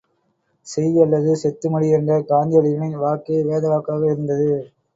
[0.67, 4.51] செய் அல்லது செத்து மடி என்ற காந்தியடிகளின் வாக்கே வேதவாக்காக இருந்தது.